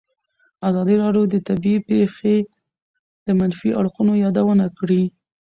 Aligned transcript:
ازادي 0.69 0.95
راډیو 1.03 1.23
د 1.29 1.35
طبیعي 1.47 1.79
پېښې 1.89 2.35
د 3.25 3.27
منفي 3.39 3.69
اړخونو 3.79 4.13
یادونه 4.23 4.65
کړې. 4.79 5.03